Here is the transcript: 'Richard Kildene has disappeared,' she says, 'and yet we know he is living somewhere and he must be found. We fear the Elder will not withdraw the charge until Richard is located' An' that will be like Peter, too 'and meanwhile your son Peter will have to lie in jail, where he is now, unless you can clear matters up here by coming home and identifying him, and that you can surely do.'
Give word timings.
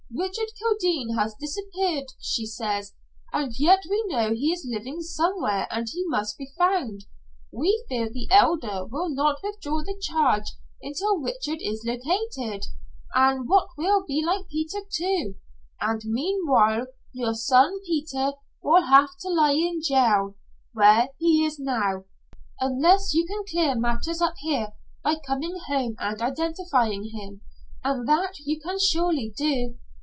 'Richard 0.13 0.49
Kildene 0.59 1.15
has 1.15 1.33
disappeared,' 1.35 2.11
she 2.19 2.45
says, 2.45 2.93
'and 3.31 3.53
yet 3.57 3.81
we 3.89 4.03
know 4.07 4.33
he 4.33 4.51
is 4.51 4.67
living 4.69 4.99
somewhere 5.01 5.67
and 5.71 5.87
he 5.89 6.03
must 6.07 6.37
be 6.37 6.51
found. 6.57 7.05
We 7.49 7.85
fear 7.87 8.09
the 8.09 8.27
Elder 8.29 8.85
will 8.85 9.07
not 9.09 9.37
withdraw 9.41 9.81
the 9.81 9.97
charge 9.99 10.53
until 10.81 11.17
Richard 11.21 11.59
is 11.61 11.85
located' 11.85 12.65
An' 13.15 13.47
that 13.47 13.67
will 13.77 14.03
be 14.05 14.21
like 14.23 14.49
Peter, 14.49 14.79
too 14.93 15.35
'and 15.79 16.01
meanwhile 16.03 16.87
your 17.13 17.33
son 17.33 17.79
Peter 17.87 18.33
will 18.61 18.85
have 18.87 19.11
to 19.21 19.29
lie 19.29 19.53
in 19.55 19.81
jail, 19.81 20.35
where 20.73 21.07
he 21.19 21.45
is 21.45 21.57
now, 21.57 22.03
unless 22.59 23.13
you 23.13 23.25
can 23.25 23.45
clear 23.49 23.75
matters 23.79 24.21
up 24.21 24.35
here 24.39 24.73
by 25.03 25.15
coming 25.25 25.55
home 25.67 25.95
and 25.99 26.21
identifying 26.21 27.11
him, 27.11 27.39
and 27.81 28.05
that 28.09 28.33
you 28.39 28.59
can 28.59 28.77
surely 28.77 29.33
do.' 29.37 29.77